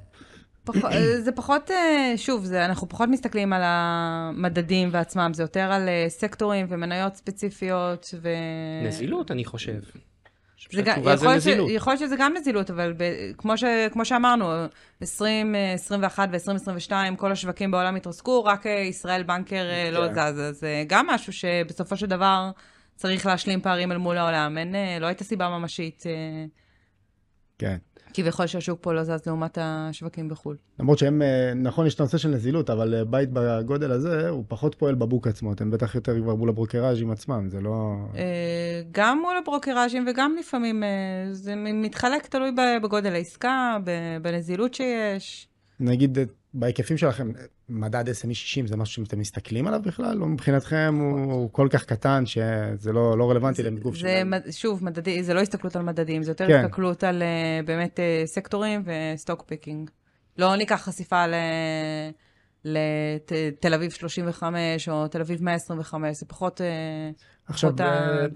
[0.65, 0.77] פח-
[1.25, 1.71] זה פחות,
[2.17, 8.29] שוב, זה, אנחנו פחות מסתכלים על המדדים ועצמם, זה יותר על סקטורים ומניות ספציפיות, ו...
[8.87, 9.79] נזילות, אני חושב.
[10.73, 11.57] זה גם, התשובה זה ש.
[11.69, 13.03] יכול להיות שזה גם נזילות, אבל ב,
[13.39, 14.47] כמו, ש, כמו שאמרנו,
[15.03, 20.33] 2021 ו-2022, כל השווקים בעולם התרסקו, רק אה, ישראל בנקר אה, לא כן.
[20.33, 22.51] זז, אז זה גם משהו שבסופו של דבר
[22.97, 24.59] צריך להשלים פערים אל מול העולם.
[24.59, 26.13] אין, אה, לא הייתה סיבה ממשית, אה,
[27.59, 27.77] כן.
[28.15, 30.57] כביכול שהשוק פה לא זז לעומת השווקים בחו"ל.
[30.81, 34.45] למרות שהם, אה, נכון, יש את הנושא של נזילות, אבל אה, בית בגודל הזה, הוא
[34.49, 35.53] פחות פועל בבוק עצמו.
[35.53, 37.97] אתם בטח יותר כבר מול הברוקראז'ים עצמם, זה לא...
[38.17, 40.83] אה, גם מול הברוקראז'ים וגם לפעמים
[41.33, 42.51] זה מתחלק, תלוי
[42.83, 43.77] בגודל העסקה,
[44.23, 45.49] בנזילות שיש.
[45.81, 46.19] נגיד,
[46.55, 47.33] בהיקפים שלכם,
[47.69, 50.23] מדד S&P 60 זה משהו שאתם מסתכלים עליו בכלל?
[50.23, 54.31] או מבחינתכם הוא, הוא כל כך קטן שזה לא, לא רלוונטי לגוף זה, שלהם?
[54.31, 56.65] מד- שוב, מדדי, זה לא הסתכלות על מדדים, זה יותר כן.
[56.65, 59.91] הסתכלות על אה, באמת אה, סקטורים ו stock picking.
[60.39, 61.25] לא ניקח חשיפה
[62.65, 66.61] לתל אביב 35 או תל אביב 125, זה פחות...
[66.61, 67.11] אה,
[67.47, 67.73] עכשיו,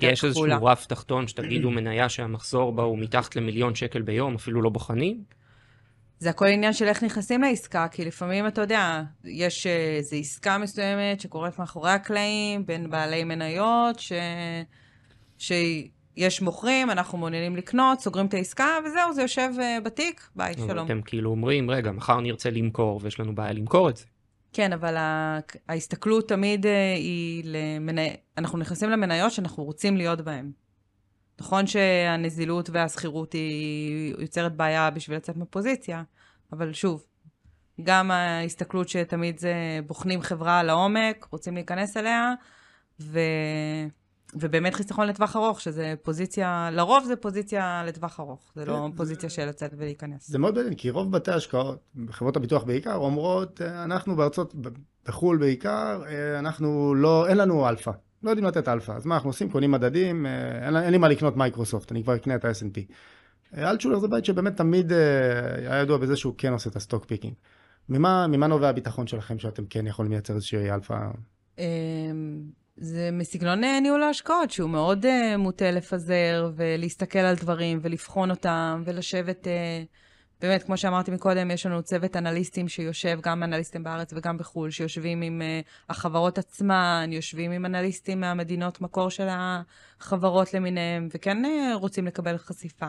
[0.01, 0.45] יש איזשהו.
[0.63, 5.25] רף תחתון שתגידו מניה שהמחזור בה הוא מתחת למיליון שקל ביום, אפילו לא בוחנים?
[6.19, 10.59] זה הכל עניין של איך נכנסים לעסקה, כי לפעמים, אתה יודע, יש אה, איזו עסקה
[10.59, 14.13] מסוימת שקורית מאחורי הקלעים בין בעלי מניות, ש...
[15.39, 20.55] שהיא יש מוכרים, אנחנו מעוניינים לקנות, סוגרים את העסקה, וזהו, זה יושב אה, בתיק, ביי,
[20.69, 20.87] שלום.
[20.87, 24.05] אתם כאילו אומרים, רגע, מחר נרצה למכור ויש לנו בעיה למכור את זה.
[24.53, 24.95] כן, אבל
[25.69, 28.17] ההסתכלות תמיד אה, היא למני...
[28.39, 30.51] אנחנו נכנסים למניות שאנחנו רוצים להיות בהן.
[31.41, 36.03] נכון שהנזילות והשכירות היא יוצרת בעיה בשביל לצאת מפוזיציה,
[36.53, 37.05] אבל שוב,
[37.83, 39.55] גם ההסתכלות שתמיד זה
[39.87, 42.35] בוחנים חברה לעומק, רוצים להיכנס אליה,
[43.01, 43.21] ו...
[44.35, 49.45] ובאמת חיסכון לטווח ארוך, שזה פוזיציה, לרוב זה פוזיציה לטווח ארוך, זה לא פוזיציה של
[49.45, 50.29] לצאת ולהיכנס.
[50.31, 51.79] זה מאוד מעניין, כי רוב בתי ההשקעות,
[52.11, 54.55] חברות הביטוח בעיקר, אומרות, אנחנו בארץ,
[55.07, 57.91] בחו"ל בעיקר, אה, אנחנו לא, אין לנו אלפא.
[58.25, 58.93] לא יודעים לתת אלפא.
[58.93, 59.51] אז מה אנחנו עושים?
[59.51, 62.93] קונים מדדים, אה, אין, אין לי מה לקנות מייקרוסופט, אני כבר אקנה את ה-S&P.
[63.59, 64.99] אלטשולר זה בית שבאמת תמיד אה,
[65.57, 67.35] היה ידוע בזה שהוא כן עושה את ה stock picking.
[67.89, 70.99] ממה, ממה נובע הביטחון שלכם שאתם כן יכולים לייצר איזושהי אלפא?
[71.59, 71.65] אמ,
[72.77, 75.07] זה מסגנון אה, ניהול ההשקעות, שהוא מאוד
[75.39, 80.04] מוטה לפזר ולהסתכל על דברים ולבחון אותם ולשבת, uh,
[80.41, 85.23] באמת, כמו שאמרתי מקודם, יש לנו צוות אנליסטים שיושב, גם אנליסטים בארץ וגם בחו"ל, שיושבים
[85.23, 92.07] עם uh, החברות עצמן, יושבים עם אנליסטים מהמדינות מקור של החברות למיניהם, וכן uh, רוצים
[92.07, 92.87] לקבל חשיפה.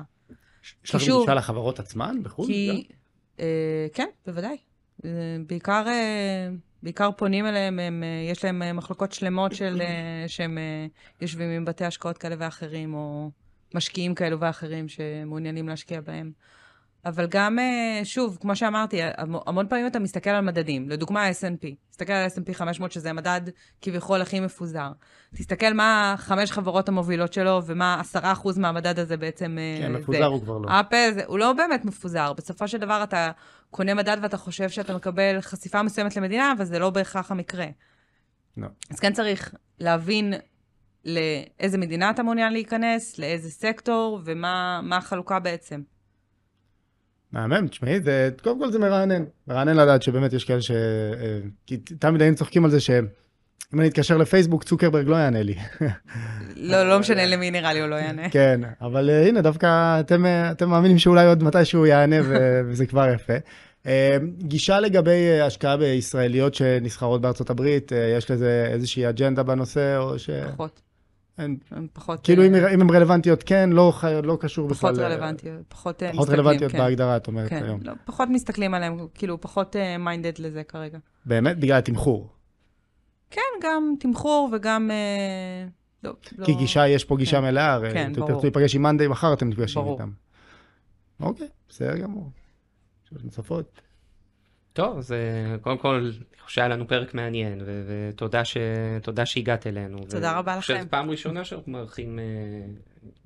[0.85, 2.47] יש לכם שוב- גישה לחברות עצמן בחו"ל?
[2.47, 2.87] כי,
[3.39, 3.45] אה,
[3.93, 4.57] כן, בוודאי.
[5.05, 5.09] אה,
[5.47, 6.49] בעיקר, אה,
[6.83, 10.87] בעיקר פונים אליהם, הם, אה, יש להם אה, מחלקות שלמות של, אה, שהם אה,
[11.21, 13.31] יושבים עם בתי השקעות כאלה ואחרים, או
[13.75, 16.31] משקיעים כאלו ואחרים שמעוניינים להשקיע בהם.
[17.05, 20.89] אבל גם, אה, שוב, כמו שאמרתי, המ- המון פעמים אתה מסתכל על מדדים.
[20.89, 21.67] לדוגמה, ה-S&P.
[21.89, 23.41] תסתכל על ה-S&P 500, שזה המדד
[23.81, 24.91] כביכול הכי מפוזר.
[25.35, 29.99] תסתכל מה חמש חברות המובילות שלו, ומה עשרה אחוז מהמדד הזה בעצם אה, כן, זה.
[29.99, 30.79] מפוזר הוא כבר לא.
[30.79, 32.33] אפל, זה, הוא לא באמת מפוזר.
[32.33, 33.31] בסופו של דבר אתה
[33.71, 37.65] קונה מדד ואתה חושב שאתה מקבל חשיפה מסוימת למדינה, אבל זה לא בהכרח המקרה.
[38.57, 38.67] לא.
[38.91, 40.33] אז כן צריך להבין
[41.05, 45.81] לאיזה מדינה אתה מעוניין להיכנס, לאיזה סקטור, ומה מה החלוקה בעצם.
[47.35, 49.23] מהמם, תשמעי, זה, קודם כל זה מרענן.
[49.47, 50.71] מרענן לדעת שבאמת יש כאלה ש...
[50.71, 55.55] אה, כי תמיד היינו צוחקים על זה שאם אני אתקשר לפייסבוק, צוקרברג לא יענה לי.
[56.71, 58.29] לא, לא משנה למי נראה לי הוא לא יענה.
[58.29, 62.85] כן, אבל אה, הנה, דווקא אתם, אה, אתם מאמינים שאולי עוד מתישהו יענה, ו- וזה
[62.85, 63.33] כבר יפה.
[64.37, 70.29] גישה לגבי השקעה בישראליות שנסחרות בארצות הברית, יש לזה איזושהי אג'נדה בנושא, או ש...
[70.29, 70.84] פחות.
[71.37, 72.23] אין- הם פחות...
[72.23, 73.93] כאילו אה, אם אם הן רלוונטיות כן, לא
[74.23, 74.93] לא קשור בכלל.
[74.93, 76.77] פחות אה, רלוונטיות, פחות אה, פחות מסתכלים, רלוונטיות כן.
[76.77, 77.79] בהגדרה, את אומרת כן, היום.
[77.83, 80.97] לא, פחות מסתכלים עליהם, כאילו, פחות מיינדד לזה כרגע.
[81.25, 81.59] באמת?
[81.59, 82.29] בגלל התמחור.
[83.29, 84.91] כן, גם תמחור וגם...
[84.91, 85.67] אה,
[86.03, 86.45] לא, לא...
[86.45, 87.43] כי גישה, יש פה גישה כן.
[87.43, 88.27] מלאה, הרי כן, ברור.
[88.27, 89.87] תרצו להיפגש עם מאנדיי, מחר אתם נפגשים.
[89.87, 90.11] איתם.
[91.19, 92.29] אוקיי, בסדר גמור.
[93.09, 93.81] שאלות נוספות?
[94.75, 95.17] טוב, אז אה,
[95.61, 96.11] קודם כל, אני
[96.43, 97.81] חושב שהיה לנו פרק מעניין, ו-
[98.13, 98.57] ותודה ש-
[99.01, 99.97] תודה שהגעת אלינו.
[100.09, 100.81] תודה ו- רבה אני חושב לכם.
[100.81, 102.19] שזו פעם ראשונה שאנחנו מארחים...
[102.19, 102.23] אה,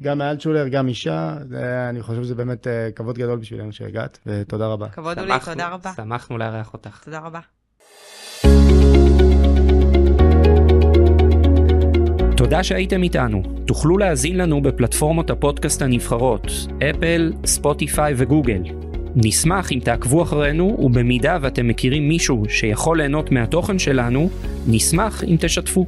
[0.02, 4.68] גם מאלטשולר, גם אישה, זה- אני חושב שזה באמת אה, כבוד גדול בשבילנו שהגעת, ותודה
[4.68, 4.90] רבה.
[4.90, 5.92] כבוד הוא לי, תודה רבה.
[5.96, 7.02] שמחנו לארח אותך.
[7.04, 7.40] תודה רבה.
[12.38, 13.44] תודה שהייתם איתנו.
[13.68, 16.48] תוכלו להאזין לנו בפלטפורמות הפודקאסט הנבחרות,
[16.90, 18.64] אפל, ספוטיפיי וגוגל.
[19.16, 24.30] נשמח אם תעקבו אחרינו, ובמידה ואתם מכירים מישהו שיכול ליהנות מהתוכן שלנו,
[24.68, 25.86] נשמח אם תשתפו.